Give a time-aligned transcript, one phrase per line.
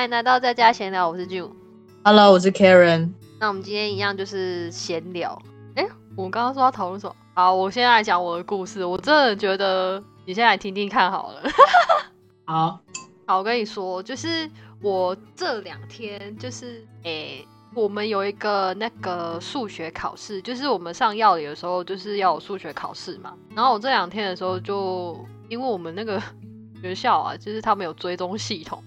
[0.00, 1.50] 欢迎来到在家闲聊，我是 June。
[2.02, 3.12] Hello，我是 Karen。
[3.38, 5.38] 那我们今天一样就是闲聊。
[5.74, 5.86] 哎，
[6.16, 7.14] 我刚刚说要讨论什么？
[7.34, 8.82] 好，我现在来讲我的故事。
[8.82, 11.42] 我真的觉得你先来听听看好了。
[12.46, 12.80] 好，
[13.26, 14.50] 好，我跟你说，就是
[14.80, 17.46] 我这两天就是诶。
[17.74, 23.34] 我们有一个那个数学考试，就是我们上药理的时候，就是要有数学考试嘛。
[23.54, 26.18] 然后我这两天的时候，就因为我们那个
[26.80, 28.82] 学校啊，就是他们有追踪系统，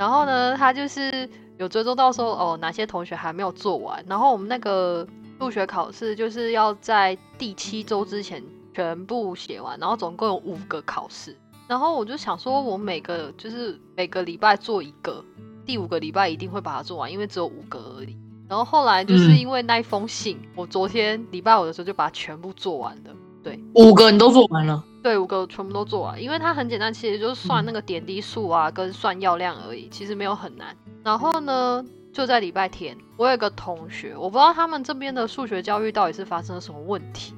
[0.00, 1.28] 然后呢，他就是
[1.58, 4.02] 有追踪到说哦，哪些同学还没有做完。
[4.08, 5.06] 然后我们那个
[5.38, 8.42] 入学考试就是要在第七周之前
[8.72, 11.36] 全部写完，然后总共有五个考试。
[11.68, 15.22] 然后我就想说，我每个就是每个礼拜做一个。
[15.66, 18.16] 第五个礼拜一定会把它做完，因为只有五个而已。
[18.48, 23.10] 然后后来就是因为那一封信，嗯、我昨天礼拜五的时候就把它全部做完了。
[23.44, 24.82] 对，五个你都做完了？
[25.02, 30.76] 对，五个全部都做完，因为它很简单，其实就是算那个点滴数啊，跟算药量而已，其实没有很难。
[31.02, 37.34] 然后呢，就在礼拜天，我有个同学，我不知道他们这边的数学教育到底是发生了什么问题。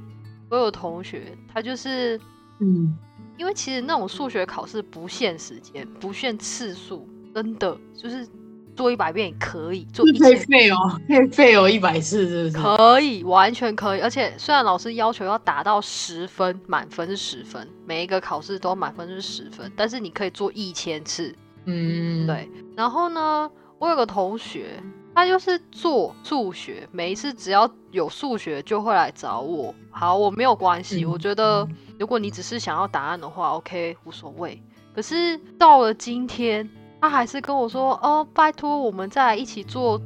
[0.50, 2.20] 我有同学，他就是，
[2.60, 2.96] 嗯，
[3.38, 7.08] 因为其实那种数学考试不限时间，不限次数。
[7.34, 8.28] 真的就是
[8.74, 12.62] 做一百遍也可以，做可以 废哦，可以废哦一百次，是不是？
[12.62, 14.00] 可以，完全可以。
[14.00, 21.34] 而且虽然老师要求要达到十分，满分是十分，每一个考试都满分是十分，但是你可以做一千次。
[21.66, 22.48] 嗯，对。
[22.76, 24.82] 然后呢，我有个同学，
[25.14, 29.74] 他就是做数学，每一次只要有数学就会来找我。
[29.90, 34.62] 好，我没有关系，嗯、我觉得如果你只是想要答案的话，OK，无所谓。
[34.94, 36.68] 可是到了今天。
[37.02, 40.00] 他还是跟我说：“哦，拜托，我们再来一起做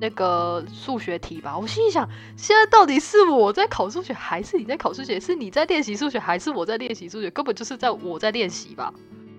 [0.00, 5.20] 那个数学题吧。”我心里想：现在到底是我在考数学，还是你在考数学？
[5.20, 7.30] 是你在练习数学，还是我在练习数学？
[7.30, 8.92] 根本就是在我在练习吧。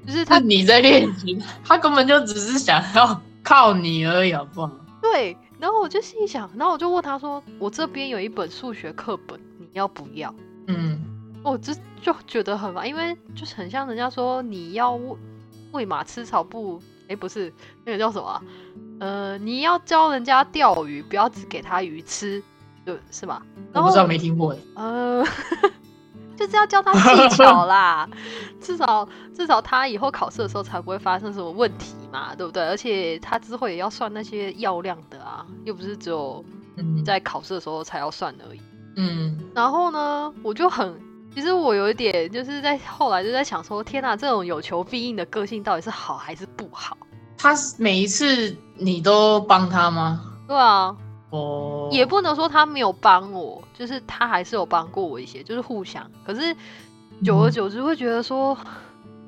[0.08, 4.72] 就是他你在练习，他根本就只是想要靠你而已，好不好？
[5.02, 5.36] 对。
[5.60, 10.33] 然后我就心里想，然后我就问他说：“我这边有一本数学课本，你要不要？”
[10.67, 10.98] 嗯，
[11.44, 14.98] 我就就觉得很烦，因为就是很像人家说你要
[15.73, 16.82] 喂马吃草不。
[17.11, 18.42] 哎，不是那个叫什么、啊？
[19.02, 22.42] 呃，你要教人家钓鱼，不要只给他鱼吃，
[22.86, 23.42] 对，是吧？
[23.73, 24.55] 我不知道，没听过。
[24.76, 25.23] 呃，
[26.38, 28.08] 就是要教他技巧啦，
[28.61, 32.64] 至少至少他以后考试的时候才不会发生什么问题嘛，对不对？
[32.64, 36.44] 而且他之后也要算那些药量的啊，又不是只有
[37.04, 38.61] 在考试的时候才要算而已。
[38.95, 41.11] 嗯，然后呢，我就很。
[41.33, 46.97] 其实我有一点就是在后来就在想说，天哪，这种有求必应的个性到底是好还是不好？
[47.37, 50.21] 他每一次你都帮他吗？
[50.47, 50.95] 对啊，
[51.30, 56.05] 哦，也不能说他没有帮我，就是他还是有帮过我一些，就是互相。
[56.25, 56.55] 可是
[57.23, 58.55] 久而久之会觉得说，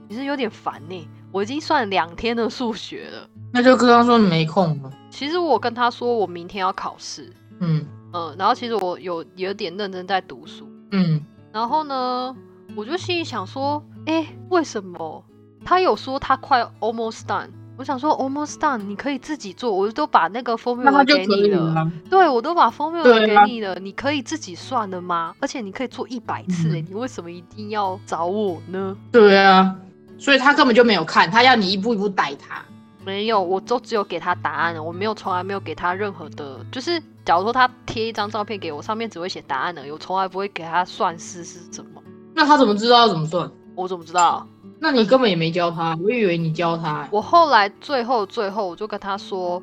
[0.10, 1.08] 其实有点烦呢。
[1.32, 4.92] 我已经算两天的数学了，那就跟他说你没空了。
[5.10, 11.26] 其实我跟他说我明天要考试，嗯嗯，然后其实我有有点认真在读书，嗯。
[11.54, 12.36] 然后呢，
[12.76, 15.24] 我就心里想说，哎，为什么
[15.64, 17.48] 他有说他快 almost done？
[17.78, 25.36] 我想说 almost done，你可以自己做，我都把那个 formula 给你了，了对我都把 formula 给你了，你可以自己算的吗？
[25.40, 28.98] 而且你可以做一百次，哎、嗯，你为什么一定要找我呢？
[29.12, 29.76] 对啊，
[30.18, 32.64] 所以他根本就没有看，他要你一步一步带他。
[33.06, 42.02] 没有，我都只有给他答案了，我没有从来没有给他任何的，就是假如说他贴一张照片给我，上面只会写答案而已，我从来不会给他算式是什么。
[42.34, 43.50] 那他怎么知道要怎么算？
[43.76, 44.46] 我怎么知道？
[44.80, 47.08] 那你根本也没教他，我以为你教他。
[47.12, 49.62] 我后来最后最后我就跟他说，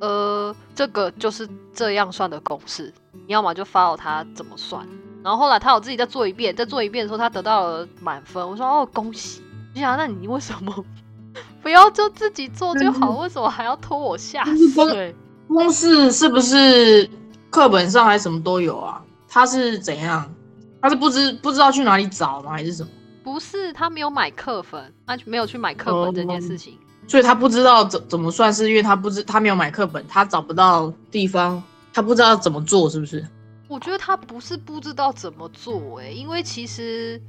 [0.00, 2.92] 呃，这个就是这样算的公式，
[3.26, 4.86] 你要么就 follow 他怎么算。
[5.22, 8.48] 然后后来他有自己再做一遍，再做一遍的时候，他得到了满分。
[8.48, 9.42] 我说哦，恭喜！
[9.74, 10.84] 你想那你为什么？
[11.62, 14.44] 不要就自己做就好， 为什么还要拖我下
[14.74, 15.14] 水？
[15.48, 17.08] 公式是不是
[17.50, 19.02] 课本上还是什么都有啊？
[19.28, 20.32] 他是怎样？
[20.80, 22.50] 他是不知不知道去哪里找吗？
[22.52, 22.88] 还是什么？
[23.22, 31.62] 不是，他没有买课本，他没有去买课本这件事情，所以他不知道怎怎么算，是因为他不知他没有买课本，他找不到地方，
[31.92, 33.24] 他不知道怎么做，是不是？
[33.66, 37.20] 我觉得他不是不知道怎么做、欸，哎，因为其实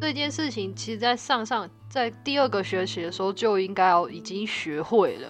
[0.00, 5.28] 这件事情，其实在上上在第二个学期的时候就应该要已经学会了，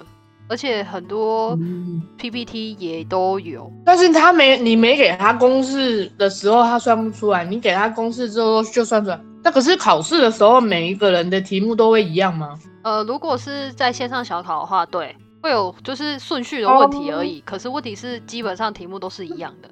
[0.49, 3.73] 而且很多嗯 PPT 也都有。
[3.85, 9.21] 但是他没你没给他公式的时候，他算不出来；你给他公式之后就算出来。
[9.43, 12.59] 那可是考试的时候，每一个人的题目都会一样吗？
[12.83, 17.41] 呃，如果是在线上小考的话，对，会有就是顺序的问题而已。
[17.47, 19.69] 可是问题是，基本上题目都是一样的。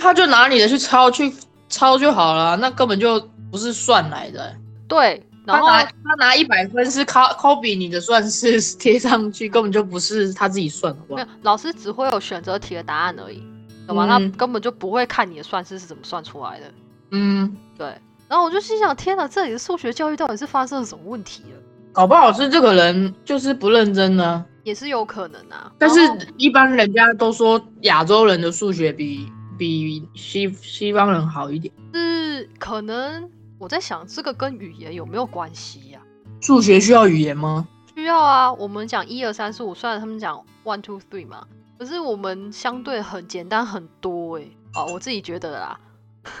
[0.00, 1.32] 他就拿你的去抄去
[1.68, 3.20] 抄就好了，那根本就
[3.50, 4.54] 不是算来的。
[4.88, 11.28] 对，然后他拿一百分是 co copy 你的算式 贴上去，根本就不是他自己算，好不好没有？
[11.42, 13.42] 老师只会有选择题的答案而已，
[13.86, 14.06] 懂吗？
[14.06, 16.66] 他嗯根本就不会看你的算式是怎么算出来的。
[17.10, 17.86] 嗯，对，
[18.28, 21.60] 然后我就心想，天哪，这里的数学教育到底是发生了什么问题了？
[21.92, 25.70] 搞不好是这个人就是不认真呢、也是有可能啊。
[25.76, 26.00] 但是
[26.38, 33.28] 一般人家都说亚洲人的数学比比西西方人好一点，是可能
[33.62, 36.00] 我在想，这个跟语言有没有关系呀、
[36.40, 37.68] 数学需要语言吗？
[37.94, 41.46] 需要啊，我们讲一二三四五，虽然他们讲 one two three 嘛，
[41.78, 44.42] 可是我们相对很简单很多哎、
[44.74, 45.78] 哦，我自己觉得啦，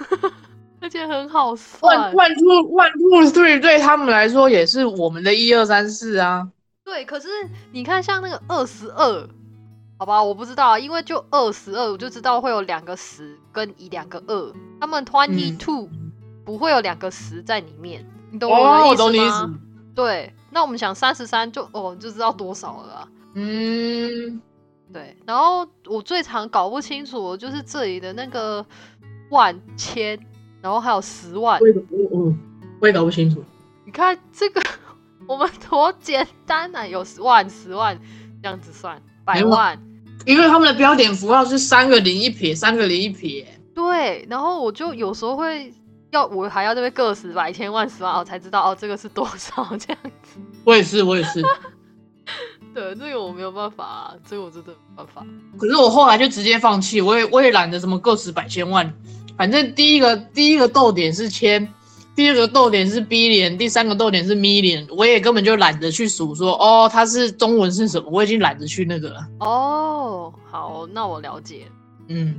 [0.82, 2.12] 而且很好算 one。
[2.12, 6.48] one two one two three 对他们来说也是我们的一二三四啊。
[6.84, 7.28] 对，可是
[7.70, 9.28] 你看像那个二十二，
[9.96, 15.88] 好吧，我不知道啊，因为就二十二，我就知道会有两个十跟一两个二，他们 twenty two、
[16.44, 19.54] 不会有两个十在里面，你懂哦，我我懂你意的意思吗？
[19.54, 19.60] 思。
[19.94, 23.08] 对，那我们想三十三就哦就知道多少了啊。
[23.34, 24.40] 嗯，
[24.92, 28.64] 对，然后我最常搞不清楚的就是这里的那个
[29.30, 30.18] 万千，
[30.60, 31.68] 然后还有十万我。
[31.68, 32.34] 也我我
[32.80, 33.44] 我也搞不清楚。
[33.84, 34.62] 你看这个，
[35.28, 37.98] 我们多简单啊，有十万、十万
[38.42, 39.78] 这样子算，百有万。
[40.24, 43.46] 因为他们的标点符号是三个零一撇，三个零一撇。
[43.74, 45.72] 对，然后我就有时候会
[46.12, 50.38] 要，我还要这边个十、百、千万、十万，我才知道哦，这个是多少 这样子。
[50.64, 51.42] 我也是，我也是。
[52.74, 55.26] 对，这个我没有办法、啊，这个我真的没办法。
[55.58, 58.90] 可是我后来就直接放弃，我也我也懒得什么个十百千万，
[59.36, 61.66] 反正第一个第一个逗点是千，
[62.14, 69.26] 第二个逗点是 B 连，第三个逗点是 million，我也根本就懒得去数说哦它是中文是什么，我已经懒得去那个了。
[69.40, 71.66] 哦，好，那我了解。
[72.08, 72.34] 嗯，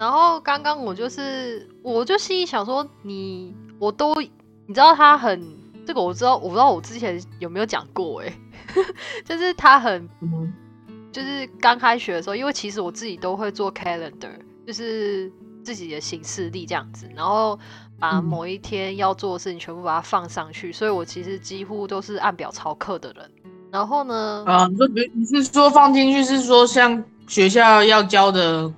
[0.00, 5.38] 然后刚刚我就是，我就心里想说，你我都你知道他很
[5.86, 8.32] 这个我知道，我不知道我之前有没有讲过哎，
[9.26, 10.50] 就是他很嗯
[11.12, 14.32] 就是刚开学的时候，因为其实我自己都会做 calendar，
[14.66, 15.30] 就是
[15.62, 17.58] 自己的行事历这样子，然后
[17.98, 23.30] 把嗯某一天要做的事情全部把它放上去，所以我其实几乎都是按表操课的人。
[23.70, 28.72] 然后呢，啊，你说比你是说放进去是说像学校要教的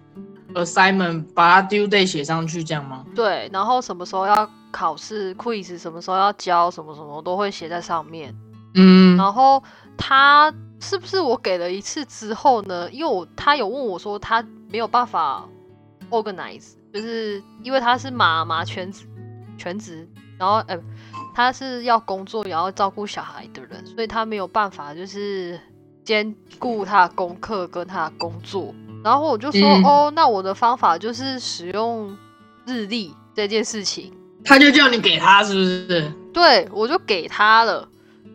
[0.54, 3.04] assignment 把它 due date 写上去这样吗？
[3.14, 8.34] 对，然后什么时候要考试 quiz，什么时候要交，什么什么都会写在上面。
[8.74, 9.62] 嗯然后
[9.98, 12.90] 他是不是我给了一次之后呢？
[12.90, 15.46] 因为我他有问我说他没有办法
[16.10, 19.04] organize，就是因为他是妈妈全职
[19.58, 20.08] 全职，
[20.38, 20.78] 然后呃
[21.34, 25.60] 他是要工作也要照顾小孩的人，所以他没有办法就是
[26.02, 28.74] 兼顾他的功课跟他的工作。
[29.04, 32.16] 然后我就说、嗯哦，那我的方法就是使用
[32.66, 34.12] 日历这件事情。
[34.44, 36.12] 他就叫你给他是不是？
[36.32, 37.88] 对，我就给他了。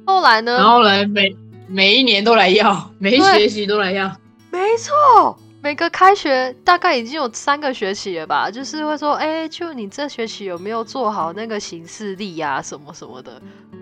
[0.06, 0.56] 后来呢？
[0.56, 1.36] 然后来，每
[1.68, 4.10] 每一年都来要，每一学期都来要。
[4.52, 13.42] 没错，每个开学大概已经有三个学期了吧，就是会说，哎、就你这学期有没有做好那个行事历呀，什么什么的。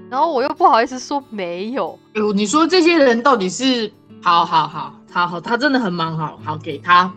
[0.10, 3.92] 然后我又不好意思说没有，哎呦，你说这些人到底是
[4.22, 7.10] 好好好好好，他真的很忙，好好给他，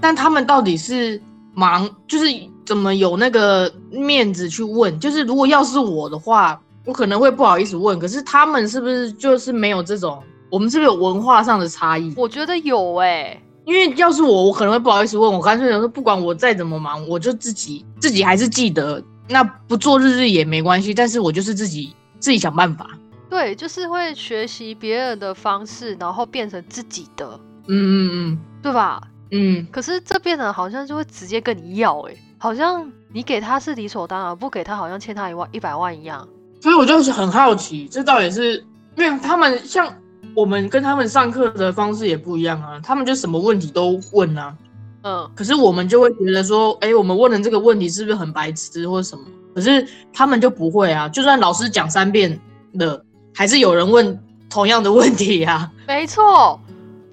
[0.00, 1.22] 但他们到底是
[1.54, 2.26] 忙，就是
[2.66, 4.98] 怎么有那个面子去问？
[4.98, 10.20] 就是如果要是我的话，我可能会不好意思问，可是他们是不是就是没有这种？
[10.50, 12.12] 我们是不是有文化上的差异？
[12.16, 22.90] 我觉得有哎、因为要是我，我可能会不好意思问，我干脆想说，不管我再怎么忙，我就自己自己还是记得，那不做日日也没关系，但是我就是自己自己想办法。
[23.28, 29.00] 对，就是会学习别人的方式，然后变成自己的，嗯嗯嗯对吧？
[29.30, 36.26] 嗯嗯，可是这边人好像就会直接跟你要、哎，好像你给他是理所当然，不给他好像欠他一万一百万一样。
[36.60, 38.64] 所以我就是很好奇，这到底是
[38.96, 39.92] 因为他们像
[40.34, 44.56] 我们跟他们上课的方式也不一样啊，他们就什么问题都问啊，
[45.02, 49.24] 嗯，可是我们就会觉得说，哎、我们问的这个问题是不是很白痴或者什么？
[49.54, 52.40] 可是他们就不会啊，就算老师讲三遍
[52.74, 53.04] 了，
[53.38, 54.18] 还是有人问
[54.50, 55.70] 同样的问题啊。
[55.86, 56.60] 没错，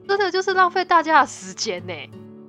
[0.08, 1.94] 真的就是浪费大家的时间呢、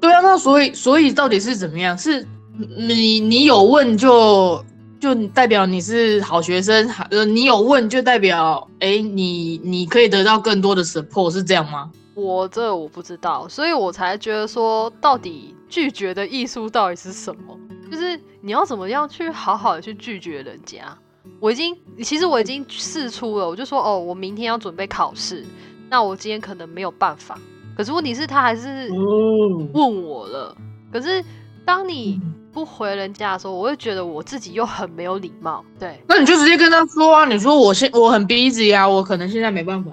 [0.00, 1.96] 对啊，那所以所以到底是怎么样？
[1.98, 4.64] 是你你有问就
[4.98, 11.90] 就代表你是好学生，呃，你有问就代表哎、你你可以得到更多的 support，是这样吗？
[12.14, 17.54] 我这我不知道，所以我才觉得说，到底拒绝的艺术到底是什么？
[17.92, 20.96] 就是你要怎么样去好好的去拒绝人家。
[21.40, 25.44] 我已经，其实我已经试出了，我就说哦，我明天要准备考试，
[25.88, 27.38] 那我今天可能没有办法。
[27.76, 30.56] 可是问题是，他还是哦，问我了。
[30.90, 31.22] 可是
[31.64, 32.20] 当你
[32.52, 35.62] 不回人家的时候，我会觉得我自己又很没有礼貌。
[35.78, 39.92] 对那你就直接跟他说啊，你说我现我很 busy 啊，我可能现在没办法。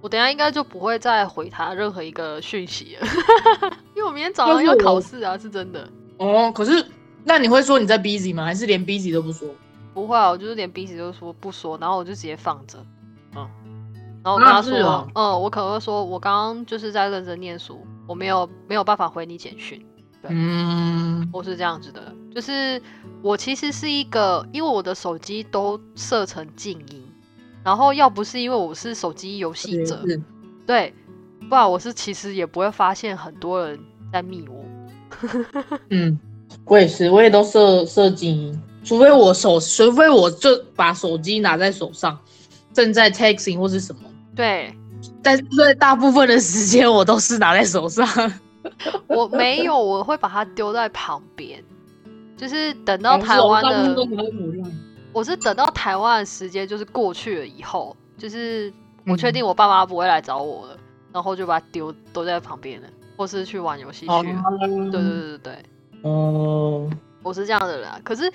[0.00, 3.06] 我等下应该就不会再回他任何一个讯息了，
[3.94, 5.86] 因为我明天早上要考试啊，是真的。
[6.18, 6.82] 哦，可是
[7.24, 8.44] 那你会说你在 busy 吗？
[8.44, 9.48] 还是连 busy 都不说？
[9.98, 12.78] 不会啊，我就是连彼此都说不说，然后我就直接放着，
[13.34, 13.48] 嗯，
[14.22, 19.84] 然后我跟他说，啊哦嗯，我可能会说，我刚刚就是在认真念书，我没有没有办法回你简讯，
[20.22, 22.80] 对嗯，我是这样子的，就是
[23.22, 27.04] 我其实是一个，因为我的手机都设成静音，
[27.64, 30.00] 然后要不是因为我是手机游戏者，
[30.64, 30.94] 对，
[31.48, 33.76] 不然我是其实也不会发现很多人
[34.12, 34.64] 在密我。
[35.90, 36.16] 嗯，
[36.66, 42.18] 我也是，我也都设设静音，除非我手，除非我就把手机拿在手上，
[42.72, 44.00] 正在 texting 或是什么，
[44.34, 44.74] 对
[45.22, 48.08] 但是在大部分的时间我都是拿在手上。
[49.06, 51.62] 我没有，我会把它丢在旁边，
[52.34, 53.94] 就是等到台湾的。
[55.12, 58.72] 我是等到台湾的时间就是过去了以后，就是
[59.06, 60.78] 我确嗯定我爸妈不会来找我了，
[61.12, 64.58] 然后就把它丢都在旁边了，或是去玩游戏去哦了。
[64.60, 65.64] 对对对对对，
[66.02, 66.88] 哦，
[67.22, 67.98] 我是这样的人啊。
[68.04, 68.30] 可是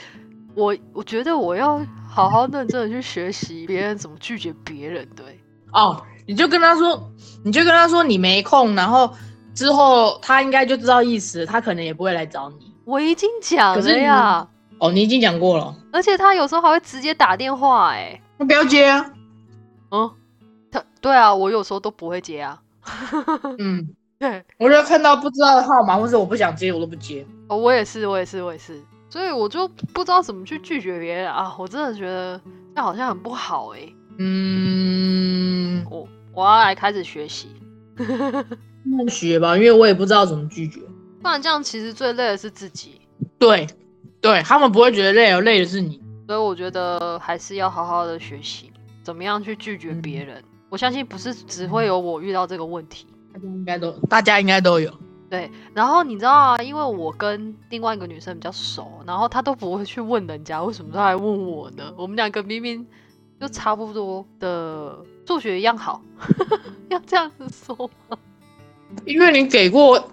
[0.56, 5.40] 我我觉得我要好好认真的去学习别人怎么拒绝别人，对。
[5.72, 7.12] 哦，你就跟他说，
[7.44, 9.12] 你就跟他说你没空，然后
[9.56, 12.74] 之后他应该就知道意思，他可能也不会来找你。
[12.86, 19.12] 我已经讲了呀，哦，你已经讲过了，而且他有时候还会直接打电话、哎，那不要接啊。
[19.90, 20.12] 嗯，
[20.70, 22.60] 他对啊，我有时候都不会接啊。
[23.58, 27.26] 嗯， 对，我就看到不知道的号码，或者我不想接，我都不接。
[27.48, 28.80] 哦，我也是，我也是，我也是，
[29.14, 31.56] 所以我就不知道怎么去拒绝别人啊！
[31.60, 32.42] 我真的觉得
[32.74, 37.50] 这样好像很不好哎、嗯，我我要来开始学习，
[38.84, 40.82] 慢学吧，因为我也不知道怎么拒绝。
[41.22, 43.02] 不然这样其实最累的是自己。
[43.38, 43.68] 对，
[44.20, 46.02] 对他们不会觉得累哦，累的是你。
[46.26, 48.72] 所以我觉得还是要好好的学习，
[49.04, 50.44] 怎么样去拒绝别人。
[50.70, 53.06] 我相信不是只会有我遇到这个问题。
[53.32, 54.92] 大家应该都，大家应该都有。
[55.34, 61.92] 对，然后你知道啊，因为我跟另外一个女生比较熟，然后她都不会去问人家，为什么她来问我呢？
[61.98, 62.86] 我们两个明明
[63.42, 66.04] 就差不多的数学一样好，
[66.90, 67.76] 要这样子说
[68.08, 68.16] 吗？
[69.06, 70.08] 因为你给过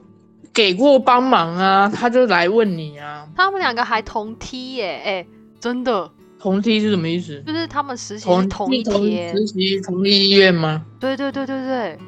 [0.54, 3.28] 给过帮忙啊，他就来问你啊。
[3.36, 5.26] 他们两个还同梯耶，哎、
[5.60, 7.42] 真的，同梯是什么意思？
[7.46, 10.82] 就是他们实习同同一同天，实习同一医院吗？
[10.98, 11.98] 对对对对对，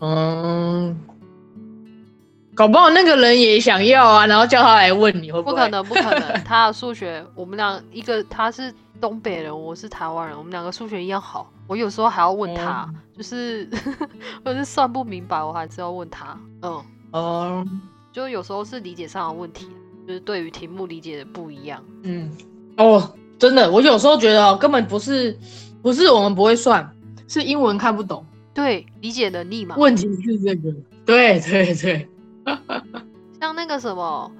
[0.00, 0.98] 嗯，
[2.56, 5.52] 搞不好那个人也想要啊，然后叫他来问你会会？
[5.52, 13.68] 不可能不可能，他的数学我们俩一个他是东北人，我是台湾人，我们两个数学一样好，我有时候还要问他，就是
[14.42, 16.82] 或者是算不明白，我还是要问他，嗯。
[17.12, 17.66] 哦，
[18.10, 19.68] 就有时候是理解上的问题，
[20.08, 21.82] 就是对于题目理解的不一样。
[22.04, 22.30] 嗯，
[22.78, 25.38] 哦，真的，我有时候觉得哦，根本不是
[25.82, 26.90] 不是我们不会算，
[27.28, 29.76] 是英文看不懂，对，理解能力嘛。
[29.76, 30.74] 问题是这个。
[31.06, 32.08] 对对对，
[33.40, 34.30] 像那个什么，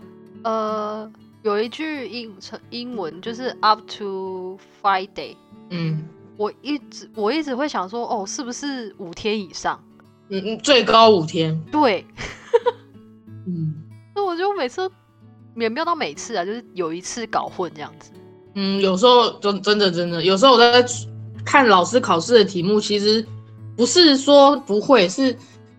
[0.43, 1.11] 呃，
[1.43, 2.33] 有一句英
[2.71, 5.37] 英文就是 up to Friday，
[5.71, 6.05] 嗯
[6.37, 9.83] 我一直我一直会想说，哦，是不是五天以上？
[10.29, 11.59] 嗯嗯，最高五天。
[11.71, 12.05] 对，
[13.47, 13.75] 嗯
[14.15, 14.91] 那我就每次
[15.57, 18.11] 也没有到每次啊，就是有一次搞混这样子。
[18.55, 20.85] 嗯，有时候真真的真的，有时候我在
[21.45, 23.25] 看老师考试的题目，其实
[23.77, 25.37] 不是说不会，是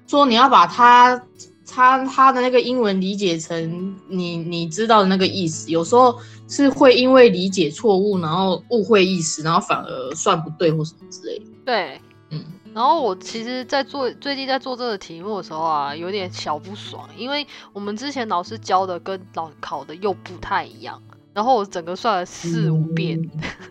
[0.08, 1.22] 说你要把它
[1.70, 11.46] 他他的那个英文理解成你你知道的那个意思，有时候是会因为理解错误，然后误会意思，然后反而算不对或什么之类的。
[11.66, 12.44] 对，嗯。
[12.74, 21.02] 然后我其实，在做最近在做这个题目的时候啊，有点小不爽，因为我们之前老师教的跟老考的又不太一样，
[21.34, 23.20] 然后我整个算了四五遍，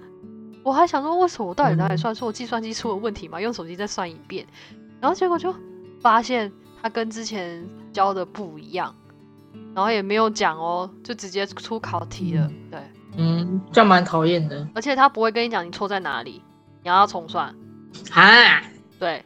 [0.64, 3.40] 我还想说为什么我到底哪里算错，计算机出了问题吗？
[3.40, 4.44] 用手机再算一遍，
[5.00, 5.54] 然后结果就
[6.00, 6.50] 发现
[6.82, 8.94] 它跟之前教的不一样，
[9.74, 12.80] 然后也没有讲哦，就直接出考题了，对，
[13.16, 16.42] 嗯，这样蛮讨厌的而且他不会跟你讲你错在哪里，
[16.82, 17.54] 你要重算。
[18.12, 18.62] 啊。
[18.98, 19.24] 对，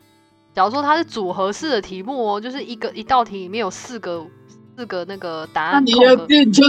[0.53, 4.27] 假如说它是组合式的题目哦，就是一个一道题里面有四个
[4.77, 6.27] 四个那个答那你案空格。
[6.27, 6.65] 就你就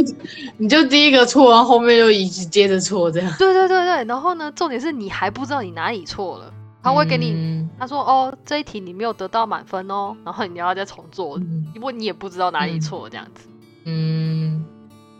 [0.57, 3.33] 你就第一个错，然后后面又一直接着错，这样。
[3.39, 13.47] 对对对对，然后呢，重点是你还不知道你哪里错了，他会给你，嗯他说哦这一题你没有得到满分哦，然后你要再重做，嗯因为你也不知道哪里错这样子。
[13.85, 14.63] 嗯，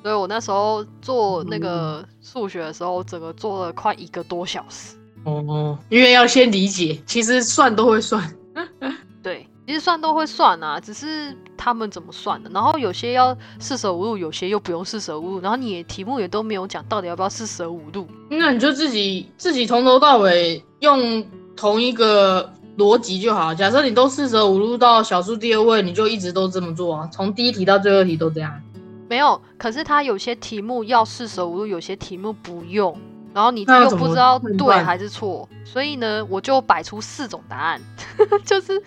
[0.03, 4.96] 所以我那时候做那个数学的时候，整个做了快一个多小时。
[5.24, 8.24] 哦，因为要先理解，其实算都会算。
[9.24, 12.50] 对，其实算都会算啊，只是他们怎么算的。
[12.51, 15.39] 然后有些要四舍五入，有些又不用四舍五入。
[15.39, 18.08] 然后你题目也都没有讲到底要不要四舍五入。
[18.30, 21.24] 那你就自己自己从头到尾用
[21.62, 23.53] 同一个逻辑就好。
[23.53, 28.51] 假设你都四舍五入到小数第二位，你就一直都这么做啊，从第一题到最后题都这样。
[29.08, 33.00] 没有，可是他有些题目要四舍五入，有些题目不用。
[33.32, 37.80] 然后你又不知道对还是错，所以呢，我就摆出四种答案，
[38.44, 38.82] 就是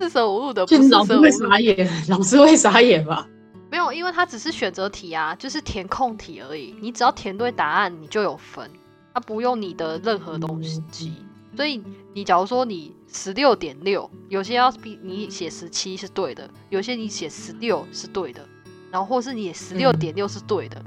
[0.00, 0.66] 四舍五入的。
[0.90, 3.28] 老师会傻眼，老师会傻眼吧？
[3.70, 6.74] 没有，因为它只是选择题啊，就是填空题而已。
[6.82, 8.68] 你只要填对答案，你就有分，
[9.14, 11.12] 它不用你的任何东西。
[11.58, 11.82] 所以
[12.14, 18.46] 你假如说你十六点六，有些要比你写十七是对的，有些你写十六是对的，
[18.92, 20.80] 然后或是你十六点六是对的。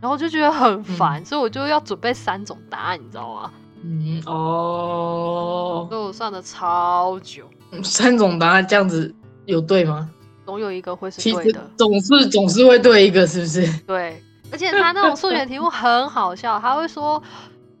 [0.00, 3.52] 然后就觉得很烦，所以我就要准备三种答案，你知道吗？
[3.82, 7.44] 嗯哦，所以我算的超久。
[7.84, 9.14] 三种答案这样子
[9.44, 10.08] 有对吗？
[10.46, 13.70] 总有一个会是对的，总是总是会对一个，是不是？
[13.86, 17.22] 对，而且他那种数学题目很好笑，他会说，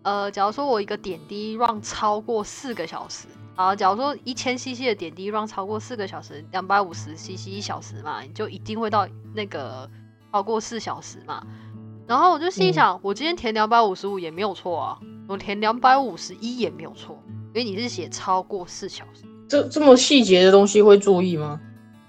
[0.04, 9.90] 呃，假如说我一个点滴 run 超过四个小时，啊，假如说一千 cc 的点滴 run 超过四个小时，两百五十 cc 一小时嘛，你就一定会到那个
[10.30, 11.44] 超过四小时嘛。
[12.06, 19.24] 然后我就心想，我今天填两百五十五也没有错啊，我填两百五十一也没有错，因为你是写超过四小时。
[19.48, 21.58] 这这么细节的东西会注意吗？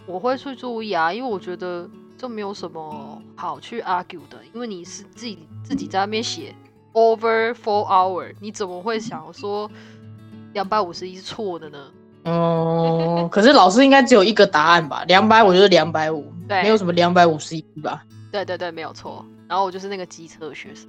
[0.06, 6.54] 我会去注意啊，因为我觉得这没有什么好去 argue 的，因为你是自己自己在那边写
[6.96, 9.70] over four hour，你怎么会想说
[10.54, 11.78] 两百五十一是错的呢？
[12.24, 15.04] 哦，可是老师应该只有一个答案吧？
[15.08, 18.04] 两百五就是两百五，对，没有什么两百五十一吧？
[18.32, 19.24] 对对对，没有错。
[19.48, 20.88] 然后我就是那个机车学生，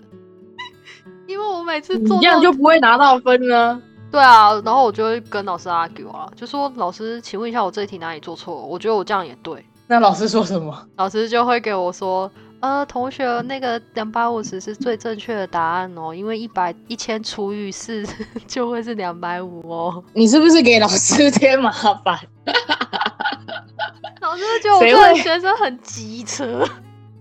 [1.29, 3.83] 因为我每次做这样就不会拿到分呢。
[4.11, 8.55] 对啊，然后我就会跟老师 argue 啊，就说老师，请问一下我这一题哪里做错？
[8.65, 9.63] 我觉得我这样也对。
[9.89, 10.87] 那老师说什么？
[10.97, 18.05] 老师就会给我说，呃，同学，那个两百五十是最正确的答案哦，因为一百一千除以四
[18.49, 20.03] 就会是两百五哦。
[20.15, 22.19] 你是不是给老师添麻烦？
[24.21, 26.67] 老师觉得我这个学生很机车。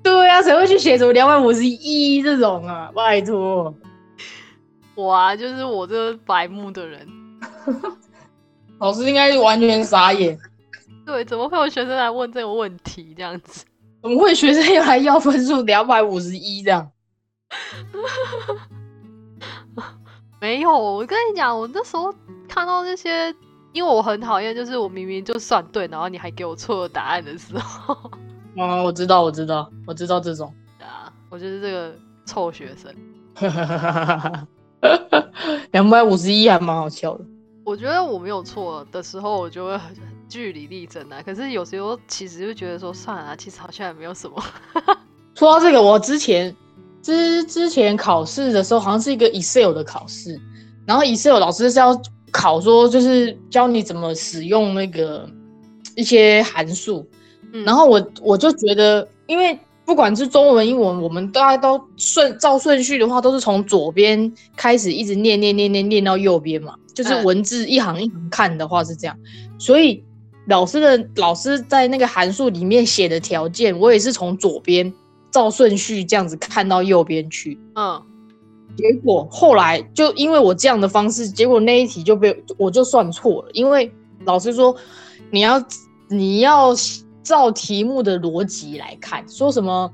[0.02, 2.92] 对啊，谁会去写什么两百五十一这种啊？
[2.96, 3.74] 拜托，
[4.96, 7.08] 我啊，就是我这个白目的人，
[8.80, 10.38] 老师应该完全傻眼。
[11.06, 13.14] 对，怎么会有学生来问这个问题？
[13.18, 13.66] 这样子，
[14.06, 16.92] 怎么会学生要来要分数两百五十一这样？
[20.40, 22.14] 没有，我跟你讲，我那时候
[22.48, 23.34] 看到那些，
[23.74, 27.96] 因为我很讨厌，就是我明明就算对，然后你还给我错的答案的时候。
[28.58, 30.54] 哦，我知道，我知道，我知道这种。
[30.80, 31.96] 啊，我就是这个
[32.28, 32.94] 臭学生。
[35.72, 37.26] 两百五十一还蛮好笑的。
[37.66, 39.96] 我觉得我没有错的时候，我就会很
[40.30, 41.22] 据理力争啊。
[41.24, 44.44] 可是有时候其实就觉得说算了，其实好像也没有什么。
[45.36, 46.56] 说到这个，我之前
[47.02, 50.40] 之之前考试的时候，好像是一个 Excel 的考试，
[50.86, 52.00] 然后 Excel 老师是要
[52.32, 55.30] 考说，就是教你怎么使用那个
[55.96, 57.08] 一些函数。
[57.66, 66.76] 然后我我就觉得，因为不管是中文、英文，我们大家都顺照顺序的话，都是从左边开始，一直念念念念念到右边嘛。
[66.94, 69.18] 就是文字一行一行看的话是这样，
[69.58, 70.04] 所以
[70.48, 74.92] 老师的老师在那个函数里面写的条件，我也是从左边
[75.32, 77.60] 照顺序这样子看到右边去。
[77.76, 78.02] 嗯，
[78.78, 83.92] 结果后来就因为我这样的方式，结果那一题就被我就算错了，因为
[84.26, 84.76] 老师说
[85.30, 85.64] 你要
[86.08, 86.76] 你要。
[87.26, 89.92] 照题目的逻辑来看，说什么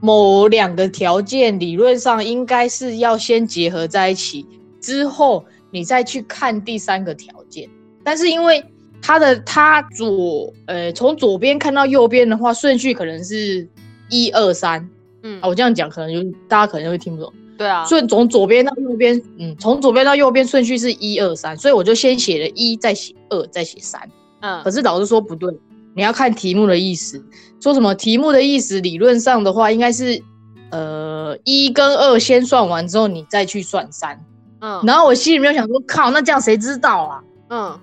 [0.00, 4.44] 某两个条件理论上应该是要先结合在一起，
[4.80, 7.70] 之后你再去看第三个条件。
[8.02, 8.60] 但是因为
[9.02, 13.68] 它的它左呃从左边看到右边的话，顺序可能是
[14.08, 14.88] 一二三，
[15.22, 17.30] 嗯，我这样讲可能就大家可能会听不懂。
[17.58, 24.00] 对啊，顺从左边到右边，嗯，从左边到右边顺序是一二三，所以我就先写了一，再写二，再写三。
[24.40, 25.52] 嗯，可是老师说不对。
[25.94, 27.22] 你要看题目的意思，
[27.60, 28.80] 说什么题目的意思？
[28.80, 30.22] 理论上的话，应该是，
[30.70, 34.18] 呃，一跟二先算完之后，你再去算三。
[34.60, 37.22] 嗯，然后我心里面想说，靠，那这样谁知道啊？
[37.50, 37.78] 嗯，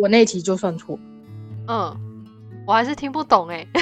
[0.00, 0.98] 我那题就算错。
[1.68, 1.96] 嗯，
[2.66, 3.66] 我还是听不懂哎。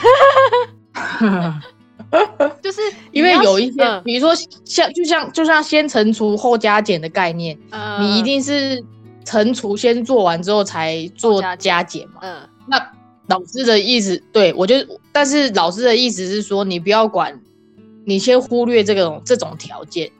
[2.62, 2.80] 就是
[3.12, 4.34] 因为有一些，比如说
[4.64, 8.82] 像就像就像先乘除后加减的概念，嗯你一定是
[9.24, 12.20] 乘除先做完之后才做加减嘛。
[12.22, 12.78] 嗯，那。
[13.28, 14.74] 老师的意思，对我就，
[15.12, 17.38] 但是老师的意思是说，你不要管，
[18.06, 20.10] 你先忽略这种这种条件，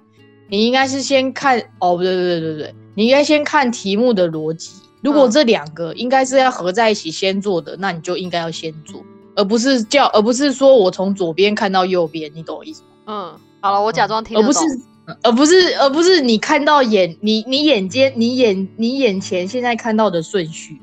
[0.46, 9.02] 你应该是先看，哦，不对，对对不对，你应该先看题目的逻辑，如果嗯这两个应该是要合在一起先做的，那你就应该要先做，
[9.36, 12.88] 而不是叫，而不是说我从左边看到右边，你懂我意思吗？
[13.06, 14.50] 嗯，好了，我假装听得懂。
[14.50, 20.80] 而不是，而不是，而不是你看到眼，你你眼尖，你眼你眼前现在看到的顺序，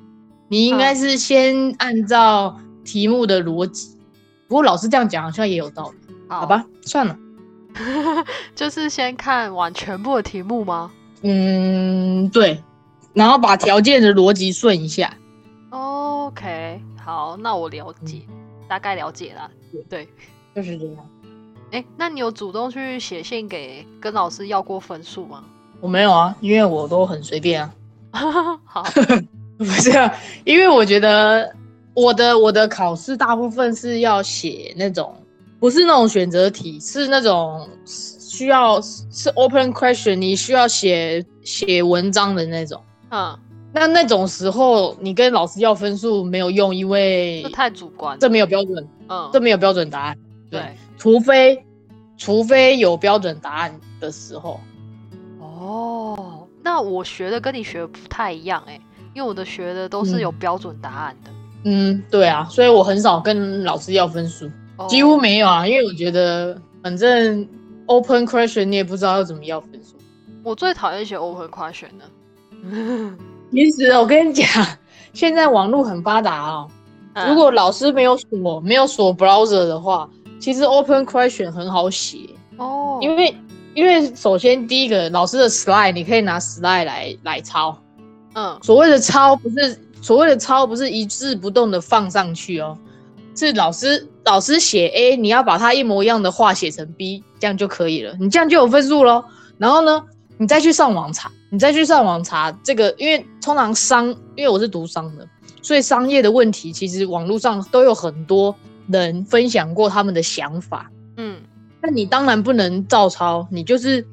[0.47, 3.97] 你应该嗯是先按照题目的逻辑。
[4.47, 7.17] 不过老师这样讲好像也有道理，好好，吧，算了。
[8.55, 10.89] 就是先看完全部的题目吗
[11.23, 12.63] 嗯，对，
[13.15, 15.11] 然后把条件的逻辑顺一下。
[15.71, 18.35] ？OK，好，那我了解，嗯
[18.67, 19.49] 大概了解了。
[19.89, 20.07] 对，
[20.55, 21.09] 就是这样。
[21.71, 25.43] 哎、那你有主动去写信给跟老师要过分数吗？
[25.81, 27.73] 我没有啊，因为我都很随便啊。
[28.65, 28.83] 好，
[29.57, 30.13] 不是啊，
[30.45, 31.53] 因为我觉得
[31.93, 35.15] 我的我的考试大部分是要写那种，
[35.59, 42.81] 不是那种选择题，是那种需要是 open question，你需要写写文章的那种。
[43.15, 43.39] 嗯，
[43.71, 48.19] 那那种时候，你跟老师要分数没有用，因为这太主观了。
[48.19, 50.17] 这没有标准，嗯，这没有标准答案。
[50.51, 50.61] 对，
[50.97, 51.63] 除非
[52.17, 54.59] 除非有标准答案的时候，
[55.39, 58.79] 哦，那我学的跟你学的不太一样哎、
[59.13, 61.31] 因为我的学的都是有嗯标准答案的，
[61.63, 64.45] 嗯，对啊，所以我很少跟老师要分数。
[64.77, 67.47] 哦几乎没有啊，因为我觉得反正
[67.85, 69.95] open question 你也不知道要怎么要分数。
[70.43, 72.05] 我最讨厌写 open question 的。
[73.51, 74.45] 其实我跟你讲，
[75.13, 76.67] 现在网络很发达哦。
[77.13, 77.29] 嗯。
[77.29, 82.17] 如果老师没有锁没有锁 browser 的话，其实 open question 很好写，
[82.57, 83.35] 哦，因为
[83.73, 87.77] 因为首先第一个老师的 slide 你可以拿 slide 来来抄，
[88.33, 88.57] 嗯。
[88.61, 92.77] 所谓的抄不是所谓的抄不是一字不动的放上去哦，
[93.35, 99.23] 是老师老师写 A，你要把它一模一样的话写成 B，这样就可以了，你这样就有分数喽。
[99.57, 100.03] 然后呢，
[100.37, 105.25] 你再去上网查，你再去上网查这个，因为通常商，因为我是读商的，
[105.61, 108.53] 所以商业的问题其实网络上都有很多
[108.89, 110.91] 人分享过他们的想法。
[111.15, 111.37] 嗯
[111.81, 114.05] 那你当然不能照抄，你就是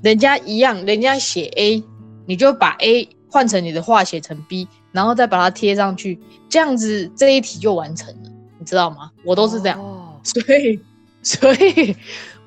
[0.00, 1.82] 人家一样，人家写 A，
[2.24, 9.10] 你就把 A 换成你的话写成 B，然后再把它贴上去，这样子这一题就完成了，你知道吗？
[9.24, 10.80] 我都是这样，哦所以
[11.20, 11.96] 所以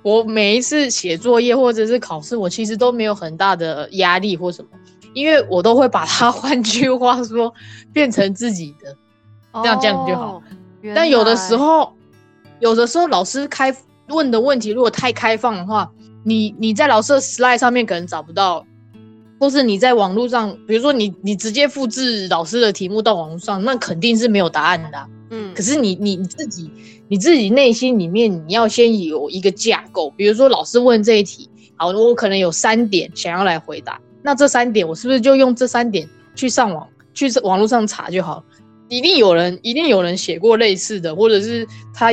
[0.09, 4.69] 我每一次写作业或者是考试，我其实都没有很大的压力或什么，
[5.13, 7.53] 因为我都会把它 换句话说
[7.93, 8.95] 变成自己的。
[9.61, 10.43] 这样这样就好哦。
[10.95, 11.93] 但有的时，候，
[12.59, 13.75] 有的时候老师开
[14.07, 15.91] 问的问题如果太开放的话，
[16.23, 18.65] 你你在老师的 slide 上面可能找不到，
[19.39, 26.69] 或是你在网络上，比如说你你直接复制老师的题目到网络上，那肯定是没有答案的啊、嗯，可是你你你自己
[27.07, 38.43] 你自己内心里面你要先有一个架构，比如说老师问这一题，好，我可能有三点想要来回答，那这三点我是不是就用这三点去上网去网络上查就好？
[38.89, 42.11] 一定有人一定有人写过类似的，或者是他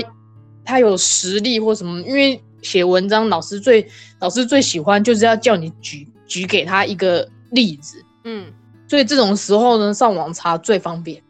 [0.65, 3.87] 他有实力或什么，因为写文章老师最
[4.21, 8.53] 老师最喜欢就是要叫你举举给他一个例子，嗯
[8.89, 11.23] 所以这种时候呢，上网查最方便。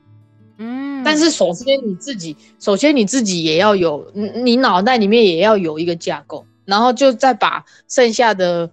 [0.59, 8.71] 嗯，但是首先你自己，首先你自己也要有，你你脑袋里面也要有一个架构，然后就再把剩下的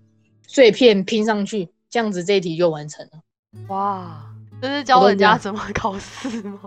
[0.47, 3.19] 碎片拼上去，这样子这一题就完成了。
[3.67, 4.23] 哇，
[4.61, 6.59] 这是教人家怎么考试吗？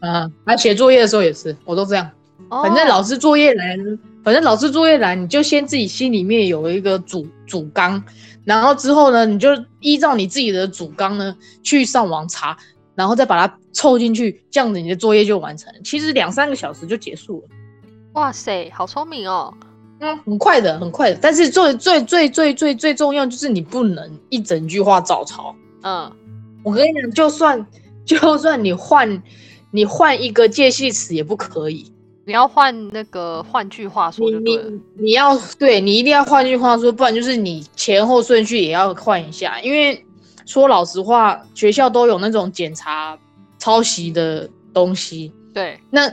[0.00, 2.10] 啊，啊，写作业的时候也是，我都这样。
[2.48, 3.76] 反正老师师作业来，
[4.22, 8.02] 反正老师作业来，你就先自己心里面有一个主主纲，
[8.44, 9.48] 然后之后呢，你就
[9.80, 12.56] 依照你自己的主纲呢去上网查，
[12.94, 15.80] 然后再把它凑进去，这样子你的作业就完成了。
[15.82, 17.48] 其实两三个小时就结束了。
[18.12, 19.54] 哇塞，好聪明哦。
[20.00, 21.18] 嗯，很快的，很快的。
[21.20, 25.54] 但是最最最最最最重要就是你不能一整句话照抄。
[25.82, 26.10] 嗯
[26.62, 27.66] 我跟你讲，就算
[28.04, 29.22] 就算你换
[29.70, 31.90] 你换一个介系词也不可以。
[32.30, 34.38] 你要换那个，换句话说你。
[34.38, 39.60] 你你要对你一定要换句话说，不然就是你前后顺序也要换一下。
[39.60, 40.06] 因为
[40.46, 43.18] 说老实话，学校都有那种检查
[43.58, 46.08] 抄袭的东西，对，那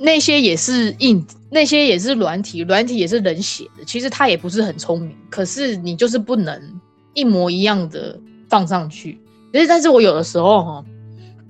[0.00, 3.84] 那些也是硬，那些也是软体，软体也是人写的。
[3.84, 6.58] 其实他也不是很聪明，可是你就是不能
[7.12, 8.18] 一模一样的
[8.48, 9.20] 放上去。
[9.52, 10.84] 其实，但是我有的时候哈，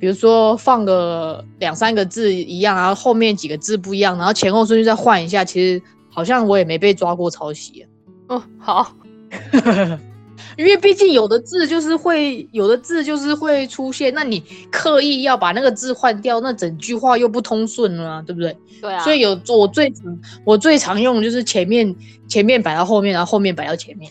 [0.00, 7.86] 比如说放个两三个字一样，然后后面几个字不一样，然后前后顺序再换一下，其实好像我也没被抓过抄袭、
[8.28, 8.96] 哦，好，
[10.56, 18.56] 因为毕竟有的字就是会，有的字就是会出现，那你刻意要把那个字换掉，那整句话又不通顺了、啊，对不对？
[18.80, 19.04] 对啊。
[19.04, 21.94] 所以有我最常我最常用的就是前面
[22.26, 24.10] 前面摆到后面，然后后面摆到前面。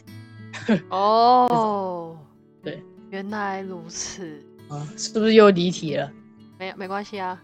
[0.89, 2.15] 哦，
[2.63, 4.43] 对，原来如此。
[4.69, 6.09] 啊，是不是又离题了？
[6.57, 7.41] 没有没关系啊。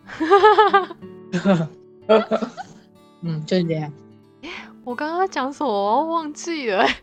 [3.22, 3.92] 嗯，就是这样。
[4.84, 5.70] 我刚刚讲什么？
[5.70, 6.96] 我忘记了、欸。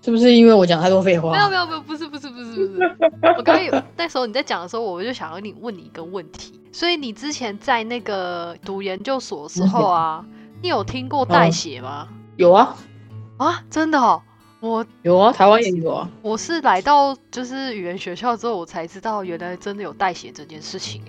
[0.00, 1.32] 是不是因为我讲太多废话？
[1.32, 2.96] 没有没有没有，不是不是不是不是。
[3.36, 6.60] 我刚刚有那时候你在讲的时候，我就想要你问你一个问题。
[6.70, 10.24] 所以你之前在那个读研究所的时候啊，
[10.60, 12.06] 你有听过代写吗？
[12.36, 12.76] 有啊
[13.38, 14.22] 啊，真的哦。
[14.64, 16.08] 我有啊，台湾也有啊。
[16.22, 21.02] 我是来到就是语言学校之后，我才知道原来真的有代写这件事情。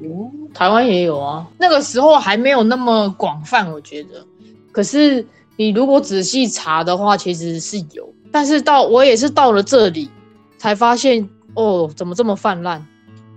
[0.00, 4.26] 哦，台湾也有啊，那个时候还没有那么广泛，我觉得。
[4.72, 5.24] 可是
[5.56, 8.12] 你如果仔细查的话，其实是有。
[8.32, 10.10] 但是到我也是到了这里，
[10.58, 12.84] 才发现哦，怎么这么泛滥？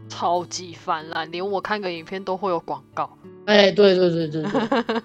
[0.10, 3.16] 超级泛滥，连我看个影片都会有广告。
[3.46, 5.02] 哎，对对对对对。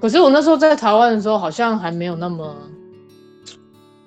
[0.00, 2.54] 可是我那时候在台湾的时候，好像还没有那么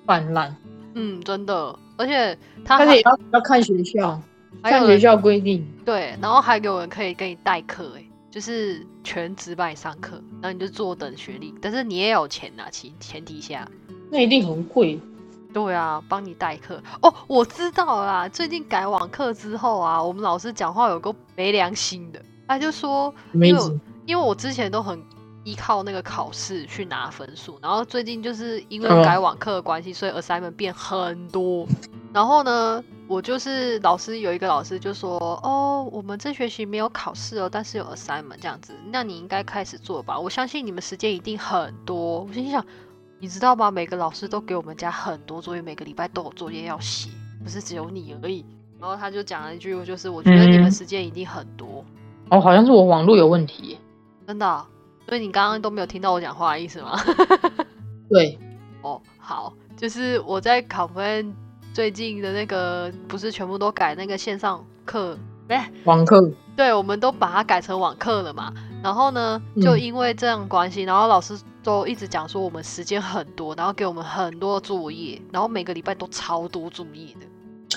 [0.06, 0.54] 泛滥。
[0.94, 4.20] 嗯，真的，而且他但是也要要看学校，
[4.62, 5.66] 看学校规定。
[5.84, 13.68] 对，然后还有人可以给你代课，哎，就是全职帮你上课，然后你就坐等学历，但是你也有钱呐，前前提下。
[14.10, 14.98] 那一定很贵。
[15.52, 16.82] 对啊，帮你代课。
[17.02, 24.98] 哦，我知道啦，最近改网课之后啊，我们老师讲话有个没良心的，他就说，因为因为我之前都很。
[25.44, 31.66] 依靠那个考试去拿分数，然后最近就是因为改网课的关系，所以 assignment 变很多。
[32.12, 40.18] 然后呢，我就是老师有一个老师就说：“哦，我们这学期没有考试哦，但是有 assignment 这样子，那你应该开始做吧。
[40.18, 42.64] 我相信你们时间一定很多。”我心想，
[43.18, 43.70] 你知道吗？
[43.70, 47.08] 每个老师都给我们家很多作业，每个礼拜都有作业要写，
[47.42, 48.44] 不是只有你而已。
[48.78, 51.84] 然后他就讲了一句，就是我觉得你们时间一定很多。
[52.28, 53.78] 哦，好像是我网络有问题，
[54.26, 54.66] 真的。
[55.12, 56.98] 所以你刚刚都没有听到我讲话的意思吗？
[58.08, 58.38] 对，
[58.80, 61.36] 哦，好，就是我在考分
[61.74, 68.54] 最近的那个，不是全部都改那个线上课，哎，网课，对，我们都把它改成网课了嘛。
[68.82, 77.26] 然后呢，就因为这样关系，然后老师都一直讲说我们时间很多，然后给我们很多作业，然后每个礼拜都超多作业的。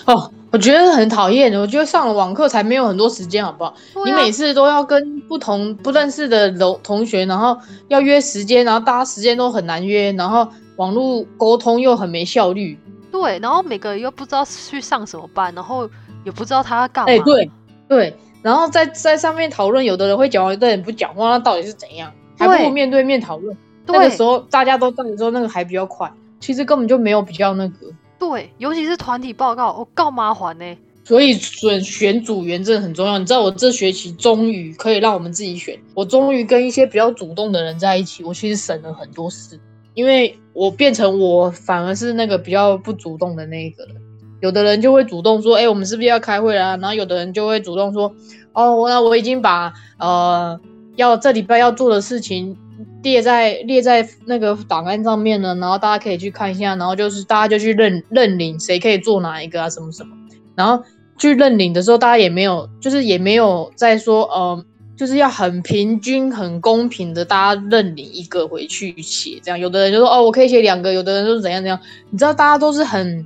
[0.06, 1.54] 哦，我觉得很讨厌。
[1.60, 3.74] 我觉得上了网课才没有很多时间，好不好？
[4.06, 12.78] 你每次都要跟不同不认识的同同学，然后要约时间，然后大家时间都很难约，然后网络沟通又很没效率。
[13.12, 15.90] 对，然后每个人又不知道去上什么班，然后
[16.24, 17.12] 也不知道他要干嘛。
[17.12, 17.50] 哎，对
[17.88, 22.12] 对，然后在在上面讨论，有的人会讲话，有的人不讲话，那到底是怎样？
[22.38, 23.56] 还不如面对面讨论。
[23.88, 26.12] 那个时候大家都在的时候，那个还比较快。
[26.42, 27.88] 其实根本就没有比较那个。
[28.30, 30.66] 对，尤其是团体报告，我告麻烦呢。
[31.04, 33.20] 所以选选组员真的很重要。
[33.20, 39.60] 你知道，我这学期终于可以让我们自己选，我终于跟一些比较主动的人在一起，我其实省了很多事，
[39.94, 43.96] 因为我变成我反而是那个比较不主动的那一个人。
[44.42, 48.12] 有的人就会主动说：“哎，我们是不是要开会啦？”然后有的人就会主动说
[48.54, 50.60] ：“哦，那我已经把呃
[50.96, 52.58] 要这礼拜要做的事情。”
[53.04, 60.16] 列在列在那个档案上面呢，然后大家可以去看一下，然后就是大家就去认认领谁可以做哪一个啊，什么什么，
[60.56, 60.84] 然后
[61.18, 64.66] 去认领的时候，大家也没有，就是也没有在说，呃，
[64.98, 73.26] 就是要很平均、很公平的，大家认领一个回去写，这样，有的人就说，哦，我可以写两个，有的人就是怎样怎样，你知道，大家都是很，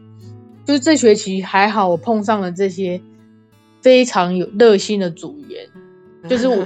[0.65, 3.01] 就是这学期还好，我碰上了这些
[3.81, 5.67] 非常有热心的组员。
[6.27, 6.57] 就是我，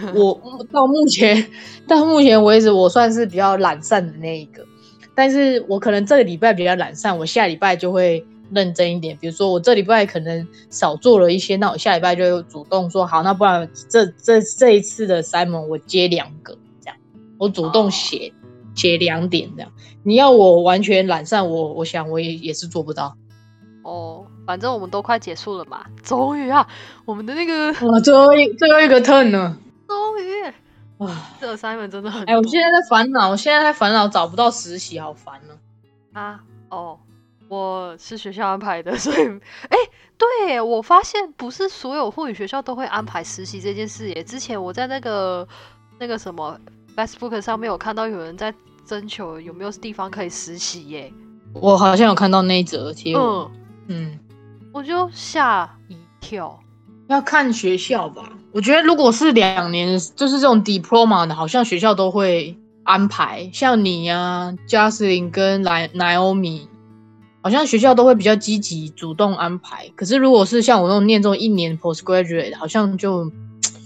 [0.43, 1.45] 我到目前
[1.87, 4.65] 到目前为止，我算是比较懒散的那一个。
[5.13, 9.15] 但是我可能这个礼拜比较懒散，我下礼拜就会认真一点。
[9.21, 16.97] 比如说我这礼拜可能少做了一些，那我下礼拜就主动说好，那不然这这这一次的 Simon 我接两个这样，
[17.37, 18.33] 我主动写
[18.73, 19.71] 写两点这样。
[20.01, 23.15] 你要我完全懒散，我我想我也也是做不到。
[23.83, 24.22] 哦。
[24.45, 26.67] 反正我们都快结束了嘛，终于啊，
[27.05, 30.53] 我们的那个哇，最后一最后一个 turn 呢，终于。
[30.99, 35.53] 啊，这 assignment 真的很哎，我现在在烦恼，我现在在烦恼找不到实习，好烦呢。
[36.13, 36.97] 啊哦，
[37.49, 39.17] 我是学校安排的， 所以
[39.69, 39.77] 哎，
[40.17, 44.23] 对我发现不是所有护理学校都会安排实习这件事耶。
[44.23, 45.45] 之前我在那个
[45.99, 46.57] 那个什么
[46.95, 48.53] Facebook 上面有看到有人在
[48.85, 51.11] 征求有没有地方可以实习耶，
[51.53, 53.51] 我好像有看到那一则贴文，
[53.87, 54.19] 嗯。
[54.73, 56.59] 我就吓一跳，
[57.07, 58.23] 要看学校吧。
[58.51, 63.47] 我觉得如果是两年，就是这种 diploma 的，好像学校都会安排。
[63.53, 66.61] 像你呀，Justin 跟莱 Naomi，
[67.43, 69.91] 好像学校都会比较积极主动安排。
[69.95, 73.31] 可是如果是像我那种念这种一年 postgraduate，好像就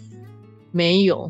[0.71, 1.29] 没有。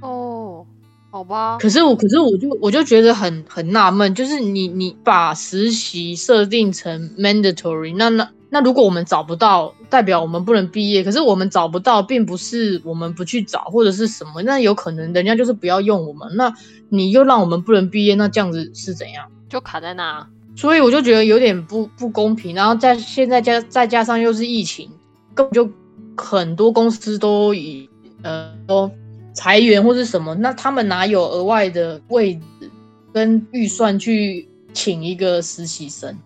[0.00, 0.66] 哦，
[1.12, 1.58] 好吧。
[1.58, 8.28] 可是我，可是我就我就觉得很很纳闷，就是你你把实习设定成 mandatory，那那。
[8.50, 11.04] 那如果我们找不到，代表我们不能毕业。
[11.04, 16.28] 可是我们找不到，并不是我们不去找或者是什么，那有可能人家就是不要用我们。
[16.34, 16.52] 那
[16.88, 19.30] 你又让我们不能毕业，那这样子是怎样？
[19.48, 20.26] 就卡在那。
[20.56, 22.54] 所以我就觉得有点不不公平。
[22.54, 24.90] 然后在现在加再加上又是疫情，
[25.34, 25.70] 根本就
[26.16, 27.88] 很多公司都以
[28.22, 28.90] 呃都
[29.34, 32.70] 裁员或是什么，那他们哪有额外的位置
[33.12, 36.16] 跟预算去请一个实习生？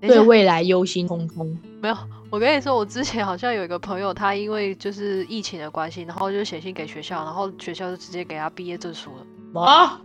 [0.00, 1.56] 嗯，对未来忧心忡忡。
[1.80, 1.96] 没有，
[2.30, 9.62] 我跟你说，我之前好像有一个朋友，他因为就是疫情的关系，然后就写信给学校，然后学校就直接给他毕业证书了。
[9.62, 10.00] 啊，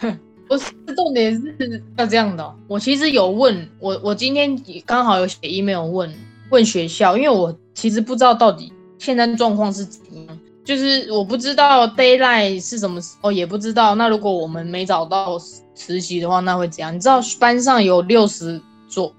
[0.48, 2.54] 不是，重点是要这样的。
[2.68, 6.12] 我其实有问我，我今天刚好有写 email 问
[6.50, 13.94] 问学校，因为我其实不知道到底现在状况是怎样，就是我不知道 d a y l i g h t 是什么时候，也不知道。
[13.94, 15.38] 那如果我们没找到
[15.74, 16.94] 实习的话，那会怎样？
[16.94, 18.60] 你知道班上有六十。
[18.88, 19.10] 左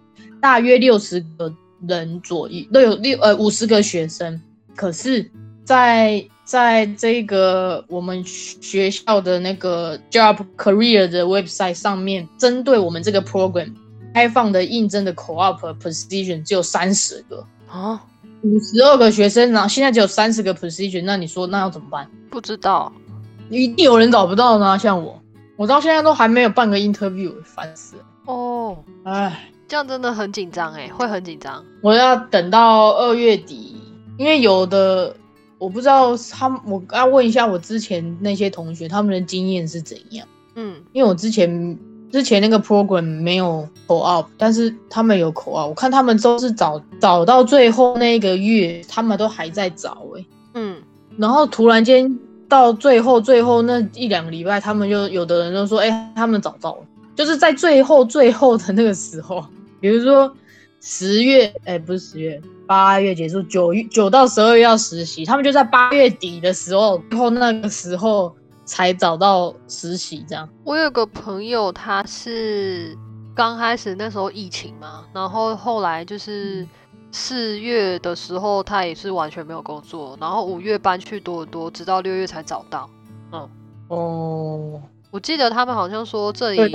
[0.44, 1.50] 大约六十个
[1.88, 4.42] 人左右都有六呃五十个学生，
[4.76, 5.32] 可是，
[5.64, 13.72] 在在这个我们学校的那个 job career 的 website 上面，针对我们这个 program
[14.14, 18.04] 开放的应征的 co-op position 只有三十个啊，
[18.42, 22.06] 五十二个学生，然后现在只有三十个 position，那你说那要怎么办？
[22.30, 22.92] 不知道，
[23.50, 24.78] 一定有人找不到呢。
[24.78, 25.18] 像我，
[25.56, 28.04] 我到现在都还没有半个 interview，烦死了。
[28.26, 29.50] 哦，唉。
[29.74, 31.66] 这样真的很紧张哎，会很紧张。
[31.82, 33.76] 我要等到二月底，
[34.20, 35.16] 因为有的
[35.58, 40.28] 我不知道他们，我要问一下我之前那些同学，他们的经验是怎样。
[40.54, 41.76] 嗯，因为我之前
[42.12, 50.26] 之前那个 program 没有 co op，但是他们有 co op，我看他们都是找找到最后那一个月，他们都还在找哎。
[50.54, 50.78] 嗯，
[51.18, 52.16] 然后突然间
[52.48, 56.82] 到最后最后那一两个礼拜，他们就有的人就说，哎，他们找到了，
[57.16, 59.44] 就是在最后最后的那个时候。
[59.84, 60.34] 比如说
[60.80, 70.24] 十月，哎，不是十月，八月结束，九月九到十二月要实习，他们就在八月底的时候，最后那个时候才找到实习。
[70.26, 72.98] 这样，我有个朋友，他是
[73.36, 76.66] 刚开始那时候疫情嘛，然后后来就是
[77.12, 82.90] 四月的时候，他也是完全没有工作，然后五月搬去多伦多，直到六月才找到。
[83.34, 83.50] 嗯，
[83.90, 86.72] 哦，我记得他们好像说这里。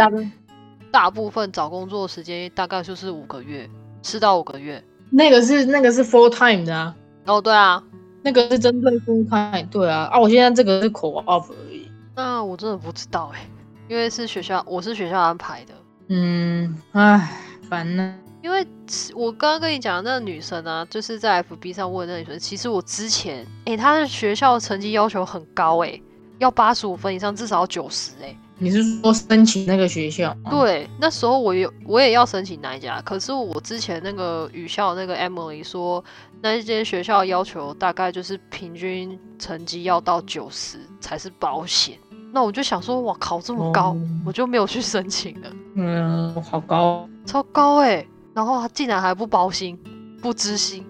[0.91, 3.69] 大部分找工作时间大概就是五个月，
[4.03, 4.83] 四到五个月。
[5.11, 6.95] 那个是那个是 full time 的啊。
[7.27, 7.83] 哦，对啊，
[8.23, 9.67] 那个是针对 full time。
[9.71, 11.91] 对啊，啊，我现在这个是 co-op 而已。
[12.15, 13.49] 那我真的不知道哎，
[13.89, 15.75] 因为是学校，我是学校安排的。
[16.09, 17.31] 嗯，唉，
[17.69, 18.15] 烦呢。
[18.41, 18.67] 因为
[19.15, 26.01] 我刚刚跟你讲的那个女生啊，就是在 FB 上问那女生，其实我之前，哎，她的学校成绩要求很高哎，
[26.39, 28.37] 要八十五分以上，至少要九十哎。
[28.61, 30.37] 你是说申请那个学校？
[30.51, 36.05] 对，那时候我有我也要申请那一家，可是我之前那个语校那个 Emily 说，
[36.43, 41.97] 那一间学校要求大概就是平均成绩要到九十才是保险。
[42.33, 45.51] 那我就想说，哇考，这么高，我就没有去申请了。
[45.77, 48.05] 嗯，好高，超高哎！
[48.35, 49.79] 然后他竟然还不包薪，
[50.21, 50.85] 不知薪，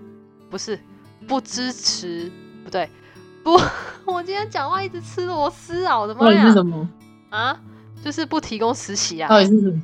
[0.51, 0.79] 不是
[1.29, 2.31] 不支持，
[2.65, 2.91] 不对，
[3.45, 3.53] 不，
[4.11, 5.99] 我今天讲话一直吃螺丝啊！
[5.99, 6.47] 我的妈呀！
[6.47, 6.89] 是什么？
[7.31, 7.59] 啊，
[8.05, 9.29] 就是不提供实习啊！
[9.29, 9.83] 到底是什么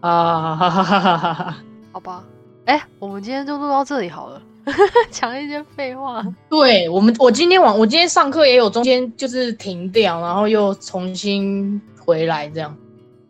[0.00, 0.56] 啊？
[0.56, 1.56] 哈哈哈哈哈哈！
[1.92, 2.24] 好吧，
[2.66, 4.40] 哎，我们今天就录到这里好了。
[5.10, 6.24] 讲一些废话。
[6.48, 12.74] 对我们，我今天晚，我今天上课也有中间就是停掉，然后又重新回来这样。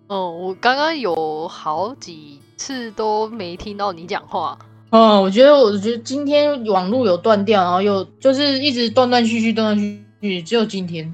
[0.09, 4.57] 嗯，我刚刚有好几次都没听到你讲话。
[4.91, 11.13] 嗯，我觉得，我觉得今天网络有断掉，然后又就是一直断断续续，断断续续，只有今天。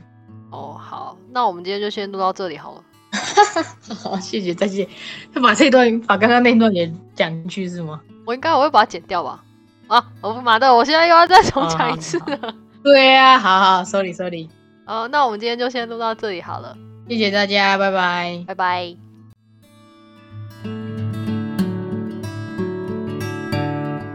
[0.51, 2.83] 哦，好，那我们今天就先录到这里好了。
[4.03, 4.89] 好，谢谢，再见。
[5.35, 8.01] 要把这段，把刚刚那段也讲进去是吗？
[8.27, 9.43] 我应该我会把它剪掉吧？
[9.89, 12.55] 啊，我不麻的，我现在又要再重讲一次 了。
[12.83, 14.49] 对呀，好好，sorry sorry。
[14.87, 16.77] 哦，那我们今天就先录到这里好了。
[17.09, 19.10] 谢谢大家，拜拜，拜拜。